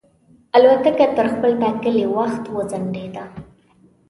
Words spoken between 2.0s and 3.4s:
وخت وځنډېده.